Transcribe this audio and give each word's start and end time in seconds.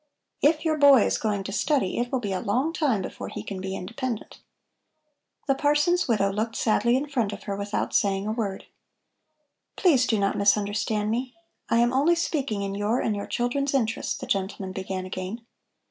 If 0.41 0.65
your 0.65 0.79
boy 0.79 1.03
is 1.03 1.19
going 1.19 1.43
to 1.43 1.51
study, 1.51 1.99
it 1.99 2.11
will 2.11 2.19
be 2.19 2.33
a 2.33 2.39
long 2.39 2.73
time 2.73 3.03
before 3.03 3.27
he 3.27 3.43
can 3.43 3.61
be 3.61 3.75
independent." 3.75 4.39
The 5.47 5.53
parson's 5.53 6.07
widow 6.07 6.31
looked 6.33 6.55
sadly 6.55 6.97
in 6.97 7.07
front 7.07 7.31
of 7.33 7.43
her 7.43 7.55
without 7.55 7.93
saying 7.93 8.25
a 8.25 8.31
word. 8.31 8.65
"Please 9.75 10.07
do 10.07 10.17
not 10.17 10.35
misunderstand 10.39 11.11
me. 11.11 11.35
I 11.69 11.77
am 11.77 11.93
only 11.93 12.15
speaking 12.15 12.63
in 12.63 12.73
your 12.73 12.99
and 12.99 13.15
your 13.15 13.27
children's 13.27 13.75
interest," 13.75 14.19
the 14.19 14.25
gentleman 14.25 14.71
began 14.71 15.05
again. 15.05 15.45